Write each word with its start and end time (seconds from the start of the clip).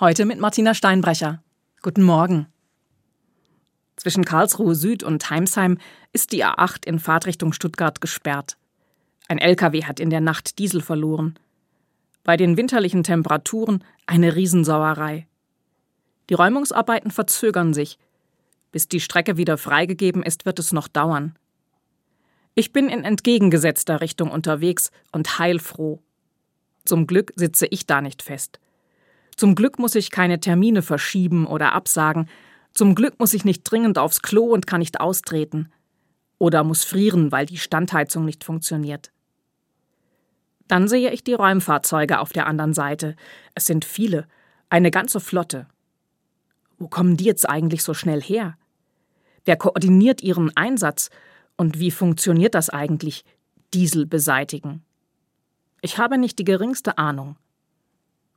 Heute 0.00 0.24
mit 0.24 0.40
Martina 0.40 0.72
Steinbrecher. 0.72 1.42
Guten 1.82 2.02
Morgen. 2.02 2.46
Zwischen 3.96 4.24
Karlsruhe 4.24 4.74
Süd 4.74 5.02
und 5.02 5.28
Heimsheim 5.28 5.76
ist 6.14 6.32
die 6.32 6.42
A8 6.42 6.86
in 6.86 6.98
Fahrtrichtung 6.98 7.52
Stuttgart 7.52 8.00
gesperrt. 8.00 8.56
Ein 9.28 9.36
LKW 9.36 9.84
hat 9.84 10.00
in 10.00 10.08
der 10.08 10.22
Nacht 10.22 10.58
Diesel 10.58 10.80
verloren. 10.80 11.38
Bei 12.24 12.38
den 12.38 12.56
winterlichen 12.56 13.02
Temperaturen 13.02 13.84
eine 14.06 14.36
Riesensauerei. 14.36 15.26
Die 16.30 16.34
Räumungsarbeiten 16.34 17.10
verzögern 17.10 17.74
sich. 17.74 17.98
Bis 18.72 18.88
die 18.88 19.00
Strecke 19.00 19.36
wieder 19.36 19.58
freigegeben 19.58 20.22
ist, 20.22 20.46
wird 20.46 20.58
es 20.58 20.72
noch 20.72 20.88
dauern. 20.88 21.36
Ich 22.54 22.72
bin 22.72 22.88
in 22.88 23.04
entgegengesetzter 23.04 24.00
Richtung 24.00 24.30
unterwegs 24.30 24.92
und 25.12 25.38
heilfroh. 25.38 26.00
Zum 26.86 27.06
Glück 27.06 27.34
sitze 27.36 27.66
ich 27.66 27.84
da 27.84 28.00
nicht 28.00 28.22
fest. 28.22 28.60
Zum 29.40 29.54
Glück 29.54 29.78
muss 29.78 29.94
ich 29.94 30.10
keine 30.10 30.38
Termine 30.38 30.82
verschieben 30.82 31.46
oder 31.46 31.72
absagen. 31.72 32.28
Zum 32.74 32.94
Glück 32.94 33.18
muss 33.18 33.32
ich 33.32 33.46
nicht 33.46 33.62
dringend 33.62 33.96
aufs 33.96 34.20
Klo 34.20 34.44
und 34.44 34.66
kann 34.66 34.80
nicht 34.80 35.00
austreten. 35.00 35.72
Oder 36.36 36.62
muss 36.62 36.84
frieren, 36.84 37.32
weil 37.32 37.46
die 37.46 37.56
Standheizung 37.56 38.26
nicht 38.26 38.44
funktioniert. 38.44 39.12
Dann 40.68 40.88
sehe 40.88 41.10
ich 41.10 41.24
die 41.24 41.32
Räumfahrzeuge 41.32 42.20
auf 42.20 42.34
der 42.34 42.46
anderen 42.46 42.74
Seite. 42.74 43.16
Es 43.54 43.64
sind 43.64 43.86
viele, 43.86 44.26
eine 44.68 44.90
ganze 44.90 45.20
Flotte. 45.20 45.66
Wo 46.76 46.88
kommen 46.88 47.16
die 47.16 47.24
jetzt 47.24 47.48
eigentlich 47.48 47.82
so 47.82 47.94
schnell 47.94 48.20
her? 48.20 48.58
Wer 49.46 49.56
koordiniert 49.56 50.22
ihren 50.22 50.54
Einsatz? 50.54 51.08
Und 51.56 51.78
wie 51.78 51.90
funktioniert 51.90 52.54
das 52.54 52.68
eigentlich? 52.68 53.24
Diesel 53.72 54.04
beseitigen. 54.04 54.84
Ich 55.80 55.96
habe 55.96 56.18
nicht 56.18 56.38
die 56.38 56.44
geringste 56.44 56.98
Ahnung. 56.98 57.36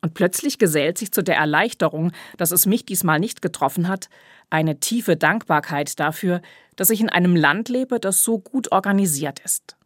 Und 0.04 0.16
plötzlich 0.16 0.58
gesellt 0.60 0.98
sich 0.98 1.14
zu 1.14 1.24
der 1.24 1.38
Erleichterung, 1.38 2.12
dass 2.36 2.52
es 2.52 2.66
mich 2.66 2.86
diesmal 2.86 3.22
nicht 3.22 3.42
getroffen 3.42 3.88
hat, 3.88 4.10
eine 4.50 4.82
tiefe 4.82 5.16
Dankbarkeit 5.16 5.98
dafür, 5.98 6.42
dass 6.76 6.90
ich 6.90 7.00
in 7.00 7.08
einem 7.08 7.38
Land 7.38 7.70
lebe, 7.70 8.02
das 8.02 8.22
so 8.22 8.38
gut 8.38 8.74
organisiert 8.74 9.40
ist. 9.40 9.78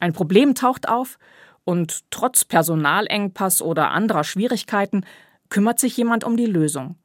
Ein 0.00 0.12
Problem 0.12 0.56
taucht 0.56 0.88
auf, 0.88 1.16
und 1.62 2.10
trotz 2.10 2.44
Personalengpass 2.44 3.62
oder 3.62 3.92
anderer 3.92 4.24
Schwierigkeiten 4.24 5.06
kümmert 5.48 5.78
sich 5.78 5.96
jemand 5.96 6.24
um 6.24 6.36
die 6.36 6.46
Lösung. 6.46 6.96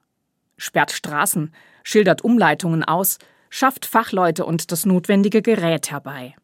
Sperrt 0.57 0.91
Straßen, 0.91 1.53
schildert 1.83 2.23
Umleitungen 2.23 2.83
aus, 2.83 3.19
schafft 3.51 3.85
Fachleute 3.85 4.45
und 4.45 4.71
das 4.71 4.87
notwendige 4.87 5.43
Gerät 5.43 5.91
herbei. 5.91 6.35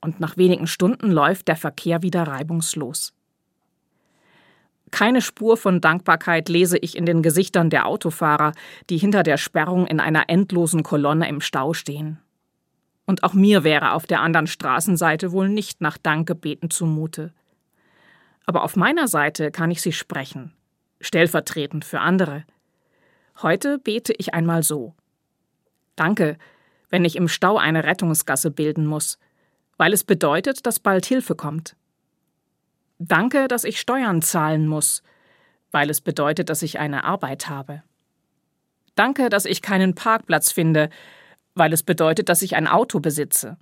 Und 0.00 0.20
nach 0.20 0.36
wenigen 0.36 0.68
Stunden 0.68 1.10
läuft 1.10 1.48
der 1.48 1.56
Verkehr 1.56 2.02
wieder 2.02 2.22
reibungslos. 2.22 3.14
Keine 4.94 5.22
Spur 5.22 5.56
von 5.56 5.80
Dankbarkeit 5.80 6.48
lese 6.48 6.78
ich 6.78 6.96
in 6.96 7.04
den 7.04 7.20
Gesichtern 7.20 7.68
der 7.68 7.86
Autofahrer, 7.86 8.52
die 8.90 8.96
hinter 8.96 9.24
der 9.24 9.38
Sperrung 9.38 9.88
in 9.88 9.98
einer 9.98 10.28
endlosen 10.28 10.84
Kolonne 10.84 11.28
im 11.28 11.40
Stau 11.40 11.72
stehen. 11.72 12.20
Und 13.04 13.24
auch 13.24 13.32
mir 13.32 13.64
wäre 13.64 13.90
auf 13.90 14.06
der 14.06 14.20
anderen 14.20 14.46
Straßenseite 14.46 15.32
wohl 15.32 15.48
nicht 15.48 15.80
nach 15.80 15.98
Dankgebeten 15.98 16.70
zumute. 16.70 17.32
Aber 18.46 18.62
auf 18.62 18.76
meiner 18.76 19.08
Seite 19.08 19.50
kann 19.50 19.72
ich 19.72 19.82
sie 19.82 19.90
sprechen, 19.90 20.52
stellvertretend 21.00 21.84
für 21.84 21.98
andere. 21.98 22.44
Heute 23.42 23.80
bete 23.80 24.12
ich 24.16 24.32
einmal 24.32 24.62
so. 24.62 24.94
Danke, 25.96 26.38
wenn 26.88 27.04
ich 27.04 27.16
im 27.16 27.26
Stau 27.26 27.58
eine 27.58 27.82
Rettungsgasse 27.82 28.52
bilden 28.52 28.86
muss, 28.86 29.18
weil 29.76 29.92
es 29.92 30.04
bedeutet, 30.04 30.66
dass 30.66 30.78
bald 30.78 31.04
Hilfe 31.04 31.34
kommt. 31.34 31.74
Danke, 33.06 33.48
dass 33.48 33.64
ich 33.64 33.80
Steuern 33.80 34.22
zahlen 34.22 34.66
muss, 34.66 35.02
weil 35.72 35.90
es 35.90 36.00
bedeutet, 36.00 36.48
dass 36.48 36.62
ich 36.62 36.78
eine 36.78 37.04
Arbeit 37.04 37.50
habe. 37.50 37.82
Danke, 38.94 39.28
dass 39.28 39.44
ich 39.44 39.60
keinen 39.60 39.94
Parkplatz 39.94 40.52
finde, 40.52 40.88
weil 41.54 41.74
es 41.74 41.82
bedeutet, 41.82 42.30
dass 42.30 42.40
ich 42.40 42.56
ein 42.56 42.66
Auto 42.66 43.00
besitze. 43.00 43.58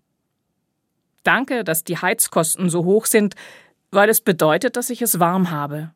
Danke, 1.25 1.65
dass 1.65 1.83
die 1.83 1.99
Heizkosten 1.99 2.71
so 2.71 2.85
hoch 2.85 3.07
sind, 3.07 3.35
weil 3.91 4.09
es 4.09 4.21
bedeutet, 4.21 4.77
dass 4.77 4.91
ich 4.91 5.03
es 5.03 5.19
warm 5.19 5.51
habe. 5.51 5.91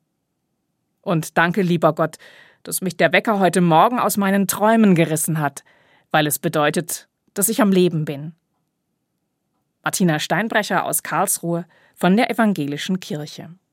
Und 1.01 1.39
danke, 1.39 1.63
lieber 1.63 1.95
Gott, 1.95 2.17
dass 2.65 2.81
mich 2.81 2.97
der 2.97 3.13
Wecker 3.13 3.39
heute 3.39 3.61
Morgen 3.61 4.01
aus 4.01 4.17
meinen 4.17 4.49
Träumen 4.49 4.97
gerissen 4.97 5.39
hat, 5.39 5.63
weil 6.11 6.27
es 6.27 6.41
bedeutet, 6.41 7.09
dass 7.35 7.49
ich 7.49 7.63
am 7.63 7.71
Leben 7.71 8.05
bin. 8.05 8.35
Martina 9.87 10.19
Steinbrecher 10.19 10.85
aus 10.85 11.05
Karlsruhe 11.05 11.65
von 11.95 12.17
der 12.17 12.29
Evangelischen 12.29 12.99
Kirche. 12.99 13.51